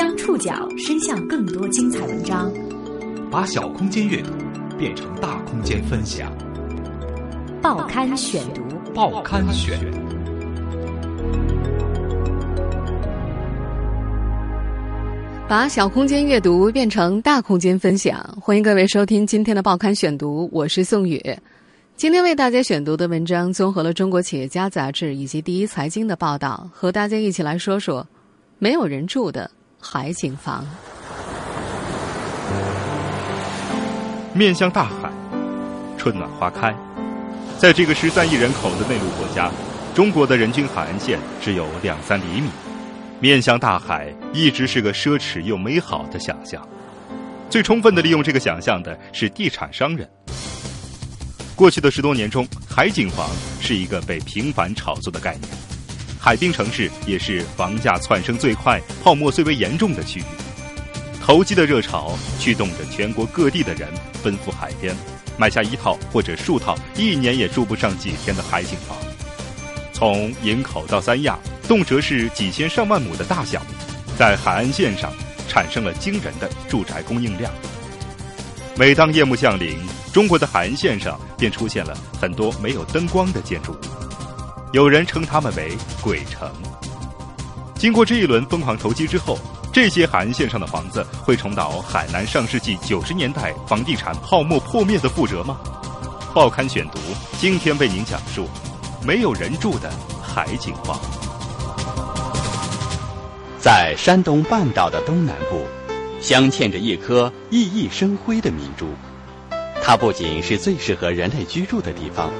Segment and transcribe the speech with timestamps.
[0.00, 2.50] 将触角伸向更多精彩文章，
[3.30, 4.32] 把小空间阅读
[4.78, 6.32] 变成大空间分享。
[7.60, 8.62] 报刊选读，
[8.94, 9.78] 报刊选。
[15.46, 21.22] 把小空间阅读变成大空间分享，欢迎各位收听今天的报刊选读，我是宋宇。
[21.96, 28.06] 今天为大家选读的文章综合了《中国企业家》杂志以及《第一财经》的报道，和大家一起来说说
[28.58, 30.64] 没有人住的海景房。
[34.34, 35.10] 面向大海，
[35.96, 36.74] 春暖花开。
[37.58, 39.50] 在这个十三亿人口的内陆国家，
[39.94, 42.50] 中国的人均海岸线只有两三厘米。
[43.18, 46.66] 面向大海一直是个奢侈又美好的想象。
[47.48, 50.08] 最充分的利用这个想象的是地产商人。
[51.56, 53.28] 过去的十多年中，海景房
[53.60, 55.69] 是一个被频繁炒作的概念。
[56.22, 60.24] 海滨城市也是房价窜升最快、泡沫最为严重的区域。
[61.18, 63.88] 投机的热潮驱动着全国各地的人
[64.22, 64.94] 奔赴海边，
[65.38, 68.96] 买下一套或者数套一年也住不上几天的海景房。
[69.94, 73.72] 从营口到三亚，动辄是几千上万亩的大项目，
[74.18, 75.10] 在海岸线上
[75.48, 77.50] 产生了惊人的住宅供应量。
[78.76, 79.78] 每当夜幕降临，
[80.12, 83.76] 中国的海岸线上便出现了很多没有灯光的建筑物，
[84.72, 86.48] 有人称它们为“鬼城”。
[87.74, 89.36] 经过这一轮疯狂投机之后，
[89.72, 95.58] 这些海岸线上的房子会重蹈海南上世纪九十年代房地产泡沫破灭的覆辙吗？
[96.32, 96.98] 报刊选读
[97.38, 98.48] 今天为您讲述：
[99.04, 99.90] 没有人住的
[100.22, 101.00] 海景房。
[103.58, 105.66] 在山东半岛的东南部。
[106.20, 108.88] 镶嵌着一颗熠熠生辉的明珠，
[109.82, 112.30] 它不仅是最适合人类居住的地方。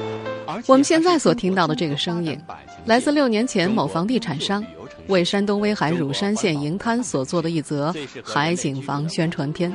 [0.67, 2.39] 我们现在所听到的这个声音，
[2.85, 4.65] 来自六年前某房地产商
[5.09, 9.73] 为山东威海乳山县银滩所做的一则海景房宣传片。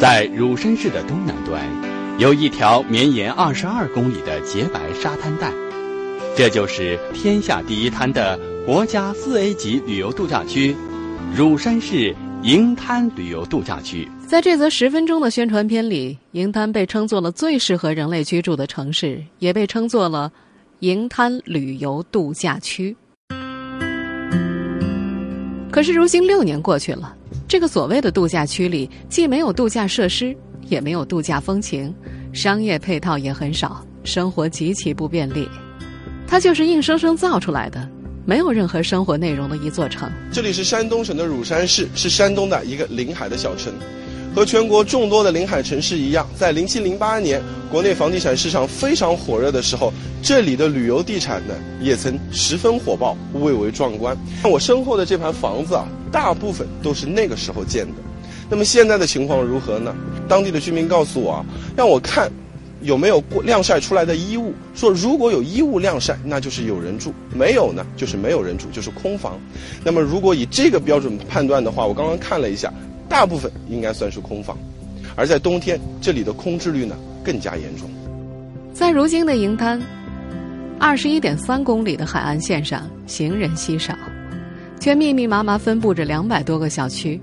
[0.00, 1.62] 在乳山市的东南端，
[2.18, 5.52] 有一条绵延二十二公里的洁白沙滩带，
[6.36, 10.74] 这就是天下第一滩的国家四 A 级旅游度假区——
[11.36, 12.14] 乳山市。
[12.44, 20.28] 银滩旅游度假区，在这则十分钟的宣传片里，银滩被称作了最适合人类居住的城市，也被称作了
[20.80, 22.96] 银滩旅游度假区。
[25.70, 27.14] 可是，如今六年过去了，
[27.46, 31.94] 这个所谓的度假区里，既没有度假设施，也没有度假风情，
[32.32, 35.48] 商业配套也很少，生活极其不便利。
[36.26, 37.88] 它就是硬生生造出来的。
[38.24, 40.08] 没有任何生活内容的一座城。
[40.30, 43.72] 这里是山东省的乳山市，是山东的一个临海的小城。
[44.34, 54.16] 和全国众多的临海城市一样，在零七零八年国内房地产市场非常火热的时候，这里的旅游地产呢也曾十分火爆，蔚为壮观。
[54.40, 57.94] 看我身后的这盘房子啊，大部分都是那个时候建的。
[58.48, 59.94] 那么现在的情况如何呢？
[60.28, 61.44] 当地的居民告诉我啊，
[61.76, 62.30] 让我看。
[62.82, 64.52] 有没有过晾晒出来的衣物？
[64.74, 69.38] 说如果有衣物晾晒，那就是有人住；没有呢，就是没有人住，就是空房。
[69.84, 72.72] 那么如果以这个标准判断的话，我刚刚看了一下，
[73.08, 74.58] 大部分应该算是空房。
[75.14, 77.88] 而在冬天，这里的空置率呢更加严重。
[78.72, 79.80] 在如今的银滩，
[80.78, 83.94] 二十一点三公里的海岸线上，行人稀少，
[84.80, 87.20] 却密密麻麻分布着两百多个小区。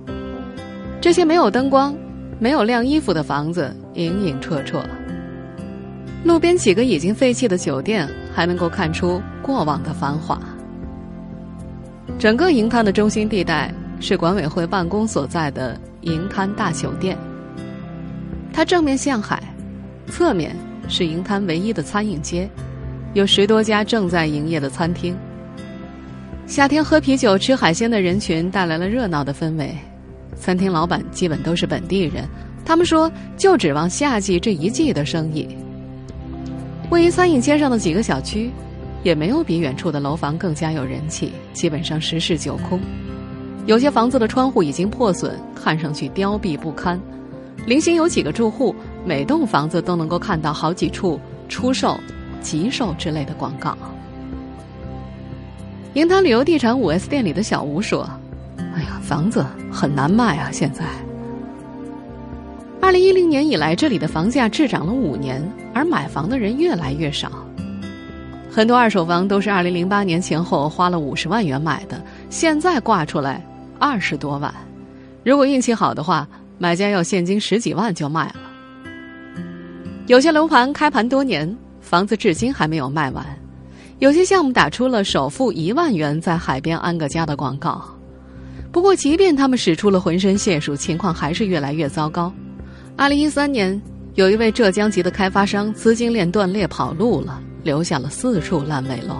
[1.01, 1.95] 这些没有灯光、
[2.39, 4.83] 没有晾衣服的房子，影影绰绰。
[6.23, 10.39] 路边几个已经废弃的酒店，还能够看出过往的繁华。
[12.17, 17.17] 整个银滩的中心地带是管委会办公所在的银滩大酒店，
[18.51, 19.41] 它正面向海，
[20.07, 20.53] 侧面
[20.89, 22.49] 是银滩唯一的餐饮街，
[23.13, 25.15] 有十多家正在营业的餐厅。
[26.45, 29.73] 夏天喝啤酒、吃海鲜的人群带来了热闹的氛围，
[30.35, 32.27] 餐厅老板基本都是本地人，
[32.65, 35.47] 他们说就指望夏季这一季的生意。
[36.89, 38.49] 位于餐饮街上的几个小区，
[39.03, 42.79] 也没有比远处的楼房更加有人气，基本上十室九空。
[43.67, 46.99] 有些房子的窗户已经破损，看上去凋敝不堪。
[47.67, 48.73] 零星有几个住户，
[49.05, 51.99] 每栋房子都能够看到好几处出售、
[52.41, 53.77] 急售之类的广告。
[55.93, 58.09] 银滩旅游地产五 S 店里的小吴说
[58.73, 60.83] ：“哎呀，房子很难卖啊，现在。”
[62.81, 67.31] 二零一零年以来，这里的房价滞涨了五年，而买房的人越来越少。
[68.49, 73.45] 很多二手房都是二零零八年前后花了五十万元买的，现在挂出来
[73.77, 74.51] 二十多万。
[75.23, 76.27] 如果运气好的话，
[76.57, 78.35] 买家要现金十几万就卖了。
[80.07, 83.23] 有些楼盘开盘多年，房子至今还没有卖完；
[83.99, 87.83] 有些项目打出了首付一万元在海边安个家的广告。
[88.71, 92.33] 不过，即便他们使出了浑身解数，情况还是越来越糟糕。
[92.99, 93.81] 二零一三年，
[94.15, 99.15] 有一位浙江籍的开发商资金链断裂跑路了，留下了四处烂尾楼。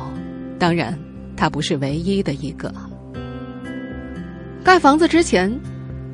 [0.60, 1.00] 当然，
[1.38, 2.70] 他不是唯一的一个。
[4.66, 5.58] 盖房子之前，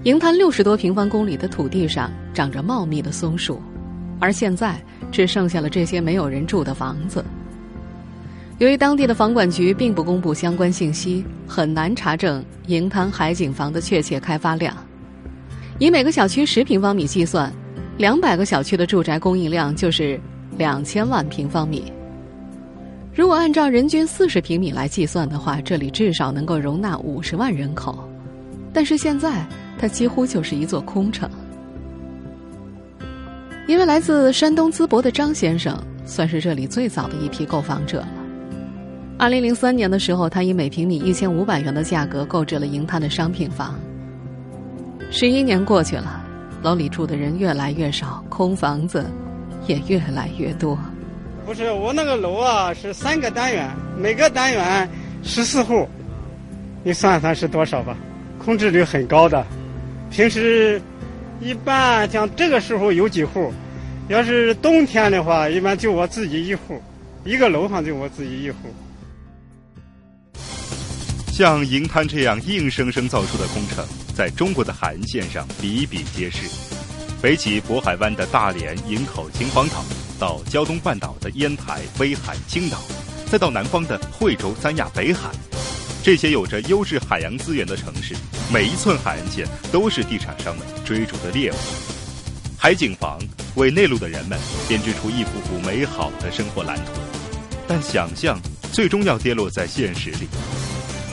[0.03, 3.59] 银滩六十多平方公里的土地上长着茂密的松树，
[4.19, 4.79] 而现在
[5.11, 7.25] 只剩下了这些没有人住的房子。
[8.59, 14.77] 由于当地的房管局并不公布相关信息，很难查证银滩海景房的确切开发量。
[15.77, 17.51] 以每个小区十平方米计算，
[17.97, 20.17] 两百个小区的住宅供应量就是
[20.57, 21.91] 两千万平方米。
[23.13, 28.07] 如果按照人均四十平米来计算的话，这里至少能够容纳五十万人口。
[28.71, 29.45] 但是现在，
[29.77, 31.29] 它几乎就是一座空城。
[33.67, 38.07] 一位来自山东淄博的张先生，算是这里最早的一批购房者了。
[39.17, 43.77] 二零零三年的时候，他以每平米一千五百元的价格购置了银滩的商品房。
[45.11, 46.23] 十一年过去了，
[46.61, 49.09] 楼里住的人越来越少，空房子
[49.65, 50.77] 也越来越多。
[51.45, 54.89] 不是我那个楼啊，是三个单元，每个单元
[55.23, 55.87] 十四户，
[56.83, 57.95] 你算算是多少吧？
[58.37, 59.45] 空置率很高的。
[60.11, 60.81] 平时
[61.39, 63.53] 一般像这个时候有几户，
[64.09, 66.81] 要是冬天的话，一般就我自己一户，
[67.23, 68.57] 一个楼上就我自己一户。
[71.31, 76.47] 像银滩这样硬生生造出的空城，在中国的海岸线上比比皆是。
[77.21, 79.83] 北起渤海湾的大连、营口、秦皇岛，
[80.17, 82.79] 到胶东半岛的烟台、威海、青岛，
[83.29, 85.31] 再到南方的惠州、三亚、北海，
[86.01, 88.15] 这些有着优质海洋资源的城市，
[88.53, 91.55] 每一寸海岸线都是地产商们追逐的猎物。
[92.57, 93.19] 海景房
[93.55, 96.91] 为内陆的人们编织出一幅幅美好的生活蓝图，
[97.67, 98.39] 但想象
[98.71, 100.27] 最终要跌落在现实里。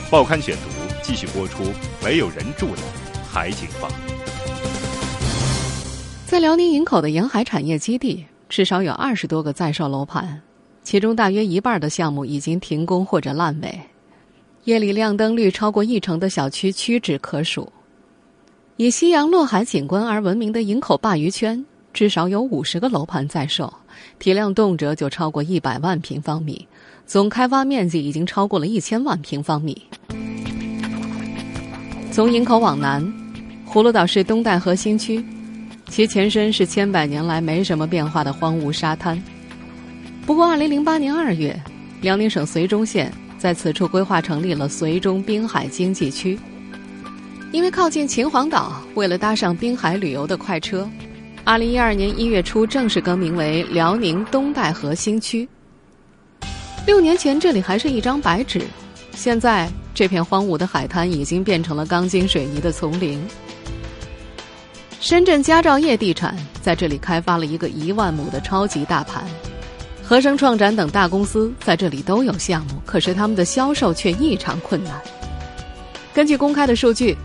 [0.09, 0.72] 报刊选读
[1.03, 1.63] 继续播出。
[2.03, 2.81] 没有人住的
[3.29, 3.91] 海景房，
[6.25, 10.41] 在辽宁营口的沿海产业基地，至少有二十多个在售楼盘，
[10.81, 13.79] 其中大约一半的项目已经停工或者烂尾。
[14.63, 17.71] 夜里亮灯率超过一成的小区屈指可数。
[18.77, 21.63] 以夕阳落海景观而闻名的营口鲅鱼圈，
[21.93, 23.71] 至少有五十个楼盘在售，
[24.19, 26.65] 体量动辄就超过一百万平方米。
[27.05, 29.79] 总开发面积已经超过了一千万平方米。
[32.13, 33.03] 从营口往南，
[33.67, 35.25] 葫芦岛市东戴河新区，
[35.89, 39.19] 其前身是千百年来没什么变化的荒芜沙滩。
[40.23, 41.59] 不过，二零零八年二月，
[42.01, 46.37] 辽宁省绥中县在此处规划成立了绥中滨海经济区。
[47.51, 50.87] 因为靠近秦皇岛，为了搭上滨海旅游的快车，
[51.43, 55.49] 二零一二年一月初正式更名为辽宁东戴河新区。
[56.85, 58.61] 六年前，这里还是一张白纸，
[59.15, 63.21] 现在这片荒芜的海滩已经变成了钢筋水泥的丛林。
[64.99, 69.23] 深圳佳兆业地产在这里开发了一个一万亩的超级大盘，
[70.01, 74.93] 和生创展等大公司在这里都有项目，可是他们的销售却异常困难。
[76.13, 77.17] 根据公开的数据，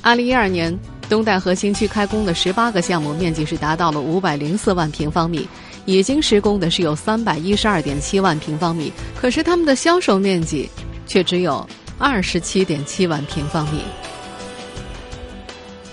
[0.00, 0.76] 二零一二年
[1.08, 5.48] 东戴河新区开工的十八个项目面积是达到了五百零四万平方米。
[5.84, 10.70] 已经施工的是有三百一十二点七万平方米，可是他们的销售面积
[11.12, 11.68] 却只有
[11.98, 13.82] 二十七点七万平方米。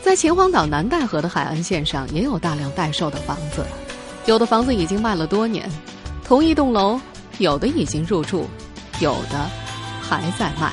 [0.01, 3.65] 在秦皇岛南戴河的海岸线上，也有大量待售的房子，
[4.25, 5.69] 有的房子已经卖了多年，
[6.23, 6.97] 同一栋楼
[7.37, 8.47] 有的已经入住，
[9.01, 9.45] 有的
[10.01, 10.71] 还在卖。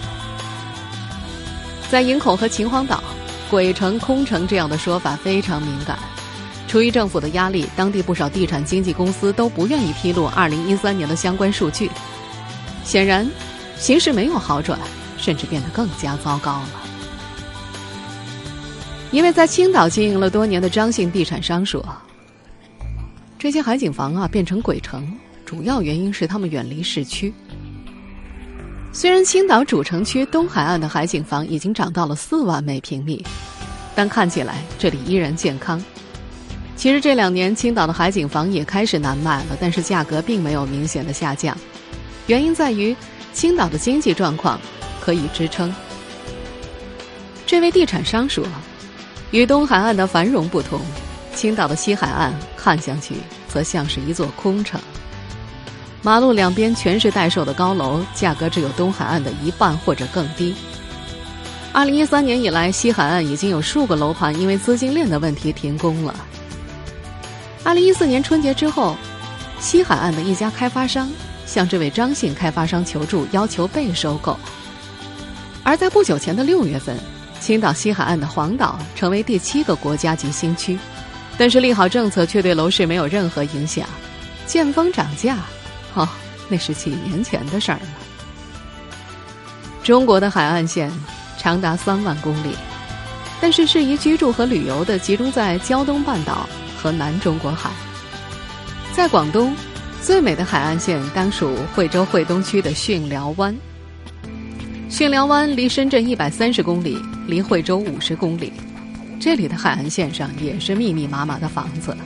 [1.91, 3.03] 在营口和秦皇岛
[3.51, 5.99] ，“鬼城”“空城”这样的说法非常敏感。
[6.69, 11.91] 出于政府的压力，当地不少地产经纪公司都不愿意披露2013年的相关数据。
[12.85, 13.29] 显然，
[13.79, 14.79] 形势没有好转，
[15.19, 16.69] 甚至变得更加糟糕了。
[19.13, 21.85] 一位在青岛经营了多年的张姓地产商说
[23.39, 25.11] ：“这些海景房啊，变成鬼城，
[25.45, 27.33] 主要原因是他们远离市区。
[28.93, 33.25] 虽然青岛主城区东海岸的海景房已经涨到了四万每平米，
[33.95, 35.83] 但看起来这里依然健康。”
[36.77, 41.57] 其实这两年青岛的海景房也开始难卖了，但是价格并没有明显的下降。
[42.27, 42.95] 原因在于
[43.37, 44.59] 青岛的经济状况
[44.99, 45.73] 可以支撑。
[47.47, 48.43] 这位地产商说
[49.31, 50.81] ：“与东海岸的繁荣不同，
[51.35, 53.17] 青岛的西海岸看上去
[53.47, 54.81] 则像是一座空城。
[56.01, 60.55] 马路两边全是待售的高楼，价格只有东海岸的一半或者更低。
[61.75, 66.15] 二零一三年以来，西海岸已经有数个楼盘因为资金链的问题停工了。”
[67.63, 68.97] 二零一四年春节之后，
[69.61, 71.13] 西海岸的一家开发商
[71.47, 74.39] 向这位张姓开发商求助，要求被收购。
[75.63, 76.99] 而在不久前的六月份，
[77.41, 80.79] 青岛西海岸的黄岛成为第七个国家级新区，
[81.39, 83.87] 但是利好政策却对楼市没有任何影响。
[84.47, 85.39] 见风涨价，
[85.95, 86.09] 哦，
[86.49, 87.87] 那是几年前的事儿了。
[89.83, 90.91] 中国的海岸线
[91.37, 92.57] 长达三万公里，
[93.41, 96.49] 但是适宜居住和旅游的集中在胶东半岛
[96.81, 97.71] 和南中国海。
[98.93, 99.55] 在广东，
[100.03, 103.55] 最美的海岸线当属惠州惠东区的巽寮湾。
[104.89, 108.53] 巽寮湾离深圳一百三十公里，离惠州五十公里。
[109.19, 111.97] 这里的海岸线上也是密密麻麻的房子。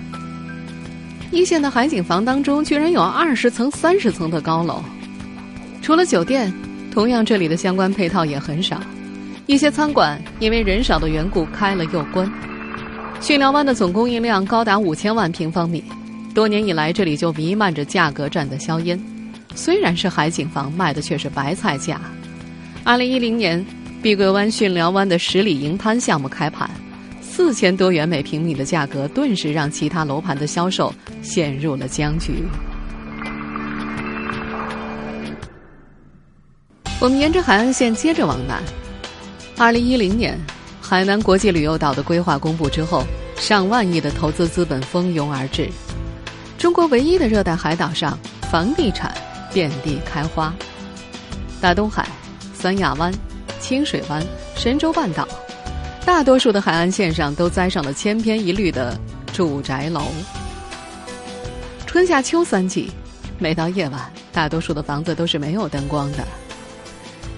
[1.31, 4.83] 一线的海景房当中，居然有二十层、三十层的高楼。
[5.83, 6.53] 除了酒店，
[6.91, 8.81] 同样这里的相关配套也很少。
[9.47, 12.31] 一些餐馆因为人少的缘故开了又关。
[13.21, 15.85] 巽寮湾的总供应量高达五千万平方米，
[16.35, 18.99] 多年以来这里就弥漫着价格战的硝烟。
[19.55, 22.01] 虽然是海景房，卖的却是白菜价。
[22.85, 23.65] 二零一零年，
[24.01, 26.71] 碧桂湾巽寮湾的十里银滩项目开盘，
[27.21, 32.45] 四千多元每平米的价格，顿时让其他楼盘的销售陷入了僵局。
[37.01, 38.63] 我们沿着海岸线接着往南。
[39.59, 40.39] 二零一零年，
[40.81, 43.05] 海南国际旅游岛的规划公布之后，
[43.37, 45.69] 上万亿的投资资本蜂拥而至。
[46.61, 48.19] 中国唯一的热带海岛上，
[48.51, 49.15] 房地产
[49.51, 50.55] 遍地开花，
[51.59, 52.07] 大东海。
[52.53, 53.11] 三亚湾、
[53.59, 54.23] 清水湾、
[54.55, 55.27] 神州半岛，
[56.05, 58.95] 大多数的海岸线上都栽上了千篇一律的
[59.33, 60.03] 住宅楼。
[61.87, 62.91] 春夏秋三季，
[63.39, 66.19] 每到夜晚，大多数的房子都是没有灯光的。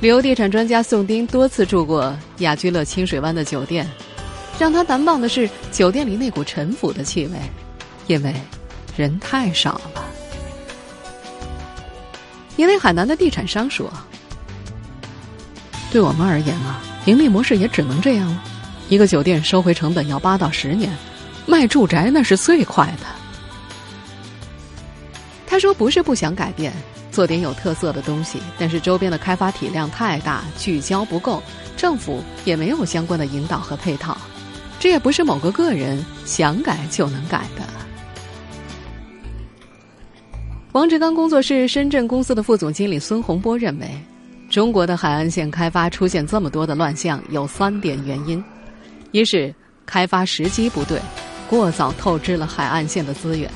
[0.00, 3.88] 旅游地产专家宋丁多次住过雅居乐清水湾的酒店，
[4.58, 7.38] 让他难忘的是酒店里那股陈腐的气味，
[8.08, 8.34] 因为
[8.96, 10.04] 人太少了。
[12.56, 13.92] 一位海南的地产商说。
[15.90, 18.42] 对我们而言啊，盈利模式也只能这样了。
[18.88, 20.90] 一个酒店收回成本要八到十年，
[21.44, 23.06] 卖住宅那是最快的。
[25.46, 26.72] 他说：“不是不想改变，
[27.10, 31.42] 做点有特色的东西，但是周边的开发体量太大，聚焦不够，
[31.76, 34.16] 政府也没有相关的引导和配套。
[34.80, 37.62] 这也不是某个个人想改就能改的。”
[40.72, 43.86] 王志刚工作室深圳公司的副总经理孙洪波认为。
[44.48, 48.42] 中国的海岸线开发出现这么多的乱象，有三点原因：
[49.10, 50.98] 一是开发时机不对，
[51.48, 53.50] 过早透支了海岸线的资源；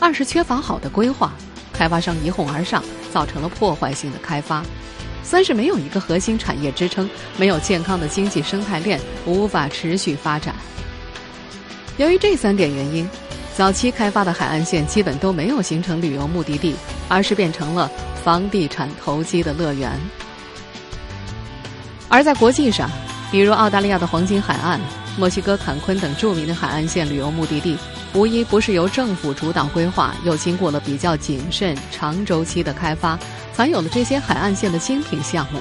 [0.00, 1.32] 二是缺乏好的规划，
[1.74, 4.62] 开发商一哄而上，造成了破坏性的开发；
[5.22, 10.54] 三是没有一个核心产业支撑，没有健康的经济生态链，无法持续发展。
[11.98, 13.08] 由于这三点原因，
[13.56, 16.74] 早期开发的海岸线基本都没有形成旅游目的地，
[17.08, 17.90] 而是变成了。
[18.24, 19.92] 房地产投机的乐园，
[22.08, 22.90] 而在国际上，
[23.30, 24.80] 比如澳大利亚的黄金海岸、
[25.18, 27.76] 墨西哥坎昆等著名的海岸线旅游目的地，
[28.14, 33.18] 无一不是由政府主导规划，又经过了比较谨慎、长周期的开发，
[33.52, 35.60] 才有了这些海岸线的精品项目。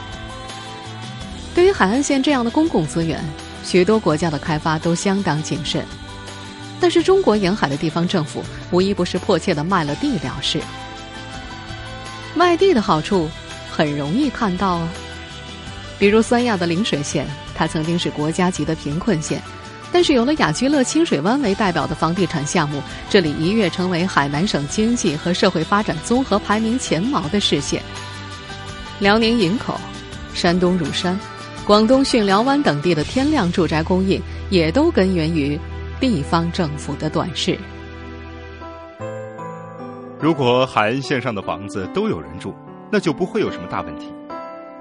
[1.53, 3.21] 对于海岸线这样的公共资源，
[3.65, 5.85] 许多国家的开发都相当谨慎，
[6.83, 10.59] 但是中国沿海的地方政府，无一不是迫切的卖了地了事。
[12.35, 13.29] 卖地的好处
[13.71, 14.89] 很容易看到啊，
[15.97, 17.25] 比如三亚的陵水县，
[17.55, 19.41] 它曾经是国家级的贫困县，
[19.93, 27.81] 但是有了雅居乐清水湾为代表的房地产项目，这里一跃成为海南省经济和社会发展综合排名前茅的市县。
[28.99, 29.79] 辽宁营口、
[30.33, 31.17] 山东乳山、
[31.65, 35.57] 广东巽寮湾等地的天量住宅供应，也都根源于
[35.99, 37.57] 地方政府的短视。
[40.19, 42.53] 如果海岸线上的房子都有人住，
[42.91, 44.13] 那就不会有什么大问题。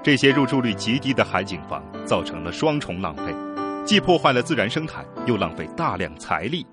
[0.01, 3.33] 这些入住率极低的海景房造成了双重浪费，
[3.85, 6.65] 既破坏了自然生态，又浪费大量财力。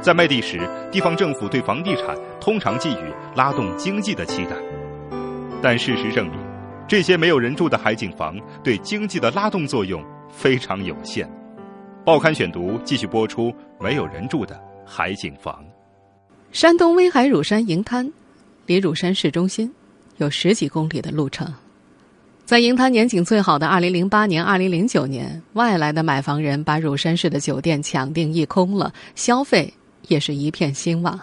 [0.00, 4.56] 在卖地时，地方政府对房地产通常寄予拉动经济的期待，
[5.62, 6.38] 但事实证明，
[6.86, 11.30] 这些没有人住的海景房对经济的拉动作用非常有限。
[12.08, 15.62] 报刊选读继续播出：没有人住的海景房。
[16.52, 18.10] 山东威海乳山银滩，
[18.64, 19.70] 离乳山市中心
[20.16, 21.52] 有十几公里的路程。
[22.46, 29.74] 在银滩年景最好的2008年、2009年，外来的买房人把乳山市的酒店抢定一空了，消费
[30.06, 31.20] 也是一片兴旺。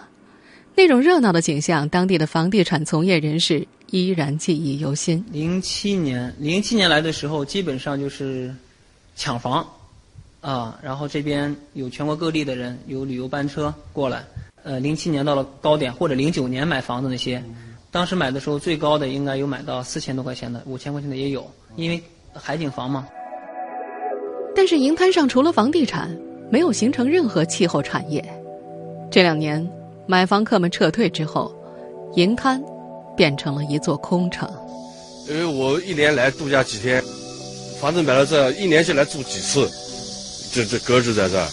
[0.76, 5.24] 那种热闹的景象，当地的房地产从业人士依然记忆犹新。
[5.32, 8.54] 零七年，零七年来的时候，基本上就是
[9.16, 9.66] 抢房
[10.46, 14.22] 啊，然后这边有全国各地的人，有旅游班车过来。
[14.62, 17.42] 呃，零七年到了高点，或者零九年买房子那些，
[17.90, 22.00] 当时买的时候最高的应该有买到四千多块钱的，五千块钱的也有，因为
[22.32, 23.08] 海景房嘛。
[24.54, 26.16] 但是银滩上除了房地产，
[26.48, 28.24] 没有形成任何气候产业。
[29.10, 29.68] 这两年，
[30.06, 31.52] 买房客们撤退之后，
[32.14, 32.62] 银滩
[33.16, 34.48] 变成了一座空城。
[35.28, 37.02] 因为我一年来度假几天，
[37.80, 39.68] 房子买了这一年就来住几次，
[40.52, 41.48] 这这搁置在这儿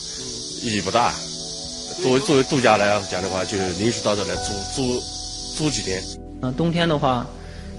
[0.64, 1.14] 意义不大。
[2.02, 5.00] 作为作为度假来讲的话，就是临时到这来租租
[5.56, 6.02] 租几天。
[6.42, 7.26] 嗯，冬天的话，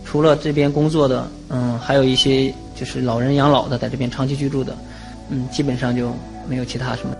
[0.05, 4.77] 除了这边工作的，嗯，还有一些就是老人养老的，在这边长期居住的，
[5.31, 6.13] 嗯，基本上就
[6.49, 7.15] 没有其他什么。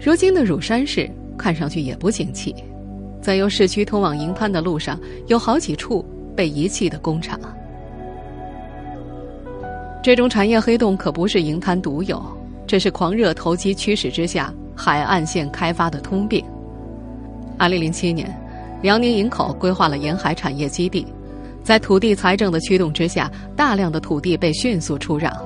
[0.00, 2.54] 如今的乳山市看上去也不景气，
[3.22, 4.98] 在由市区通往营滩的路上，
[5.28, 6.04] 有好几处
[6.36, 7.38] 被遗弃的工厂。
[10.02, 12.22] 这种产业黑洞可不是营滩独有，
[12.70, 16.40] 这是狂热投机驱使之下海岸线开发的通病。
[17.58, 18.32] 二零零七年，
[18.80, 21.04] 辽宁营口规划了沿海产业基地，
[21.64, 25.36] 在土地财政的驱动之下，大量的土地被迅速出让，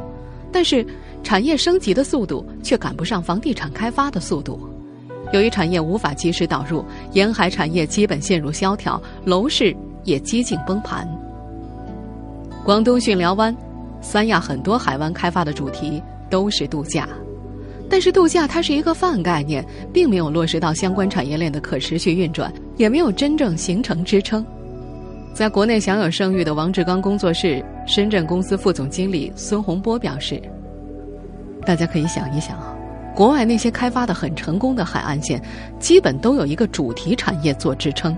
[0.52, 0.86] 但是
[1.22, 4.60] 产业升级的速度却赶不上房地产开发的速度。
[5.32, 11.08] 由于产业无法及时导入，沿海产业基本陷入萧条，楼市也几近崩盘。
[12.62, 13.56] 广东巽寮湾。
[14.02, 17.08] 三亚很多海湾开发的主题都是度假，
[17.88, 24.44] 但是度假它是一个泛概念，并没有落实到相关产业链的可持续运转，也没有真正形成支撑。
[25.32, 30.40] 在国内享有盛誉的王志刚工作室深圳公司副总经理孙洪波表示
[31.66, 32.74] ：“大家可以想一想啊，
[33.14, 35.42] 国外那些开发的很成功的海岸线，
[35.78, 38.16] 基本都有一个主题产业做支撑，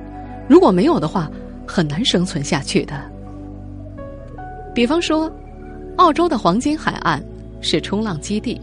[0.48, 1.30] 如果没有的话，
[1.66, 2.94] 很难生存下去的。
[4.74, 5.30] 比方说。”
[5.96, 7.18] 澳洲的黄金海岸
[7.60, 8.60] 是冲浪基地，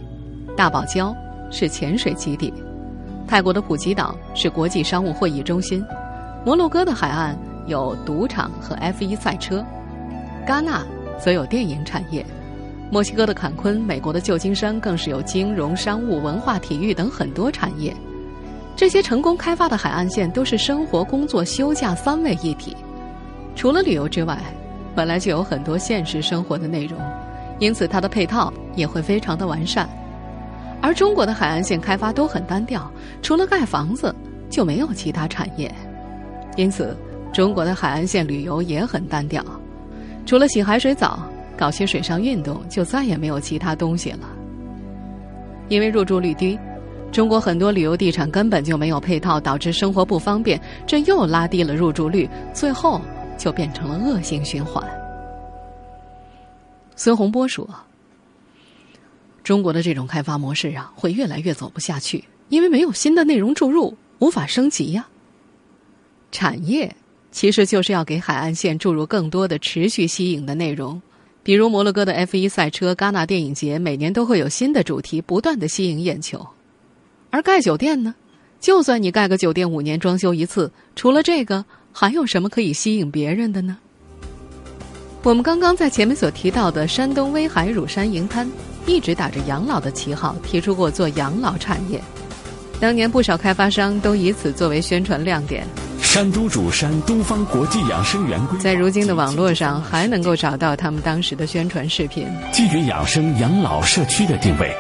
[0.56, 1.16] 大堡礁
[1.52, 2.54] 是潜水基地，
[3.28, 5.84] 泰国的普吉岛是国际商务会议中心，
[6.46, 9.64] 摩洛哥的海岸有赌场和 F 一赛车，
[10.48, 10.84] 戛纳
[11.20, 12.26] 则有电影产业，
[12.92, 17.94] 墨西哥的坎昆、美国的旧金山更是有金融、商务、文化、体育等很多产业。
[18.76, 22.76] 这些成功开发的海岸线都是生活、工作、休假三位一体，
[23.56, 24.38] 除了旅游之外。
[24.96, 27.00] 本来就有很多现实生活的内容，
[27.63, 29.88] 因此它的配套也会非常的完善。
[30.82, 34.13] 而中国的海岸线开发都很单调，除了盖房子
[34.49, 35.73] 就没有其他产业，
[36.58, 36.93] 因此
[37.32, 39.41] 中国的海岸线旅游也很单调，
[40.26, 41.19] 除了洗海水澡、
[41.56, 44.28] 搞些水上运动，就再也没有其他东西了。
[45.69, 46.60] 因为入住率低，
[47.13, 52.99] 中国很多旅游地产根本就没有配套，导致生活不方便，这又拉低了入住率，最后。
[53.36, 54.82] 就变成了恶性循环。
[56.95, 57.67] 孙洪波说
[59.43, 65.08] ：“中国的这种开发模式啊，会越来越走不下去，因为没有新的内容注入，无法升级呀。
[66.32, 66.95] 产业
[67.32, 71.01] 其实就是要给海岸线注入更多的持续吸引的内容，
[71.43, 76.45] 比如摩洛哥的 F 一赛车、戛纳电影节，每年都会有新的主题，不断的吸引眼球。
[77.29, 78.15] 而盖酒店呢，
[78.60, 83.77] 就算你盖个酒店五年装修一次，除了这个。”还有什么可以吸引别人的呢？
[85.24, 88.46] 我们刚刚在前面所提到的山东威海乳山银滩，
[88.86, 92.04] 一直打着养老的旗号，提出过做养老产业。
[92.78, 95.66] 当年不少开发商都以此作为宣传亮点。
[96.02, 102.28] 山东乳山东方国际养生园规在如今的网络上还能够找到他们当时的宣传视频。
[102.52, 104.76] 基于养生养老社区的定位，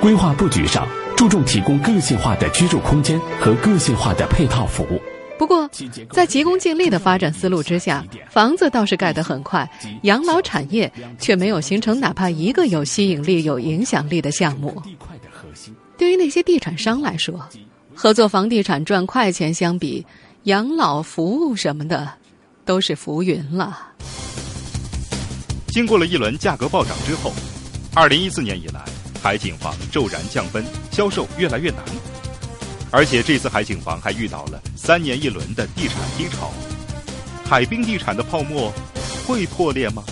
[0.00, 0.84] 规划布局上
[1.16, 5.00] 注重提供个性化的居住空间和个性化的配套服务。
[5.38, 5.68] 不过，
[6.10, 9.68] 在急功近利的发展思路之下，房子倒是盖得很快，
[10.02, 14.82] 养老产业却没有形成哪怕一个有吸引力、有影响力的项目。
[15.98, 17.46] 对于那些地产商来说，
[17.94, 20.04] 合作房地产赚快钱相比，
[20.44, 22.10] 养老服务什么的
[22.64, 23.78] 都是浮云了。
[25.68, 27.32] 经过了一轮价格暴涨之后，
[27.94, 28.82] 二零一四年以来，
[29.22, 31.80] 海景房骤然降温，销售越来越难。
[32.90, 36.52] 而且这次海景房还遇到了三年一轮的地产低潮，
[37.44, 38.72] 海滨地产的泡沫
[39.26, 40.02] 会破裂吗？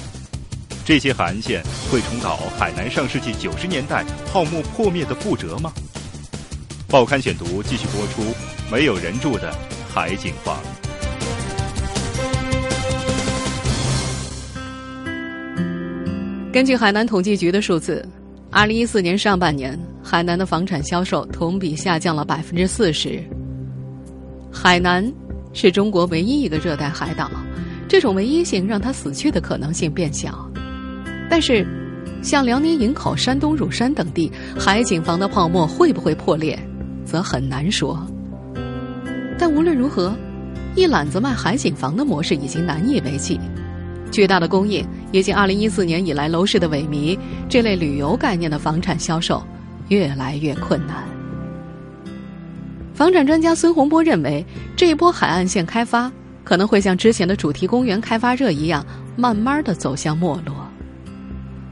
[0.85, 5.73] 这些海岸线会重蹈海南上世纪九十年代泡沫破灭的覆辙吗？
[6.89, 8.35] 报刊选读继续播出，
[8.71, 9.57] 没有人住的
[9.93, 10.59] 海景房。
[16.53, 18.07] 根据海南统计局的数字。
[18.55, 23.21] 二零一四年上半年，海南的房产销售同比下降了百分之四十。
[24.53, 25.13] 海南
[25.53, 27.29] 是中国唯一一个热带海岛，
[27.89, 30.49] 这种唯一性让它死去的可能性变小。
[31.29, 31.67] 但是，
[32.23, 36.57] 像辽宁营口、山东乳山等地，海景房的泡沫会不会破裂，
[37.05, 38.07] 则很难说。
[39.37, 40.15] 但无论如何，
[40.77, 43.37] 一揽子卖海景房的模式已经难以为继。
[44.13, 47.17] 巨大的供应以及2014年以来楼市的萎靡，
[47.49, 49.41] 这类旅游概念的房产销售
[49.87, 51.05] 越来越困难。
[52.95, 54.45] 房产专家孙洪波认为，
[54.77, 56.11] 这一波海岸线开发
[56.43, 60.69] 可能会像之前的主题公园开发热一样，慢慢的走向没落。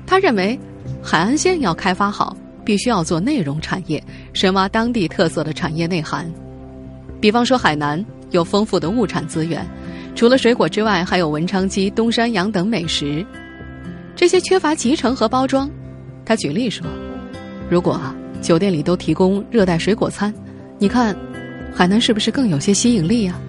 [0.07, 0.57] 他认为，
[1.03, 4.01] 海岸线要开发好，必须要做内容产业，
[4.33, 6.33] 深挖当地特色的产业内涵。
[7.21, 9.67] 比方说，海南有丰富的物产资源。
[10.15, 13.25] 除了水果之外，还有文昌鸡、东山羊等美食，
[14.15, 15.71] 这些缺乏集成和包装。
[16.25, 16.87] 他举例说，
[17.69, 18.01] 如果
[18.41, 20.33] 酒店里都提供热带水果餐，
[20.79, 21.17] 你看，
[21.75, 23.41] 海南是不是更有些吸引力呀？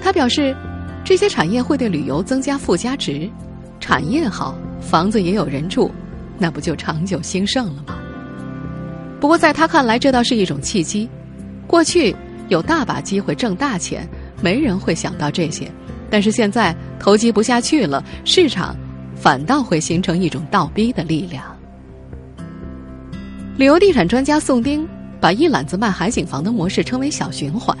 [0.00, 0.54] 他表示，
[1.02, 3.28] 这些产业会对旅游增加附加值，
[3.80, 5.90] 产业好，房子也有人住，
[6.38, 7.96] 那不就长久兴盛了吗？
[9.18, 11.08] 不过在他看来，这倒是一种契机。
[11.66, 12.14] 过去
[12.48, 14.06] 有大把机会挣大钱。
[14.40, 15.70] 没人会想到这些，
[16.10, 18.76] 但是现在投机不下去了，市场
[19.14, 21.44] 反倒会形成一种倒逼的力量。
[23.56, 24.86] 旅游地产专家宋丁
[25.18, 27.76] 把一揽子卖海景房的模式称为“小循环”，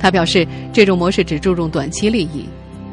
[0.00, 2.44] 他表示这种模式只注重短期利益，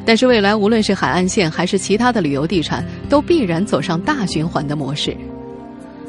[0.05, 5.17] 但是未来无论是海岸线还是其他的旅游地产，都必然走上大循环的模式。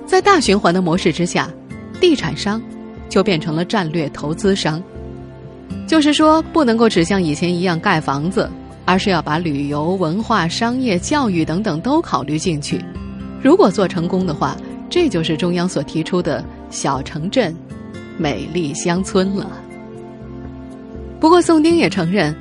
[0.07, 1.51] 在大循环的模式之下，
[2.01, 2.63] 地产商
[3.09, 4.83] 就变成了战略投资商。
[5.87, 8.49] 就是说，不能够只像以前一样盖房子，
[8.85, 12.85] 而是要把旅游、文化、商业、教育等等都考虑进去。
[13.43, 14.57] 如果做成功的话，
[14.91, 17.55] 这就是中央所提出的小城镇、
[18.17, 19.51] 美丽乡村了。
[21.21, 22.35] 不过，宋丁也承认，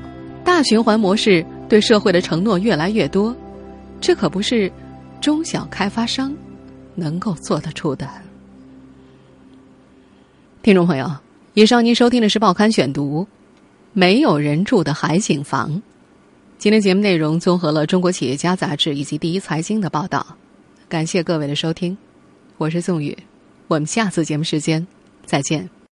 [0.43, 3.35] 大循环模式对社会的承诺越来越多，
[3.99, 4.71] 这可不是
[5.19, 6.33] 中小开发商
[6.95, 8.07] 能够做得出的。
[10.63, 11.09] 听众朋友，
[11.57, 13.23] 以上您收听的是《报刊选读》。
[13.91, 15.81] 没有人住的海景房。
[16.59, 20.37] 今天节目内容综合了《中国企业家》杂志以及《第一财经》的报道。
[20.87, 21.97] 感谢各位的收听，
[22.59, 23.17] 我是宋宇，
[23.69, 24.85] 我们下次节目时间
[25.25, 25.67] 再见。